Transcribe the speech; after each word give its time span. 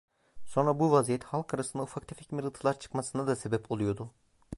Sonra 0.45 0.79
bu 0.79 0.91
vaziyet, 0.91 1.23
halk 1.23 1.53
arasında 1.53 1.83
ufak 1.83 2.07
tefek 2.07 2.31
mırıltılar 2.31 2.79
çıkmasına 2.79 3.27
da 3.27 3.35
sebep 3.35 3.71
oluyordu… 3.71 4.11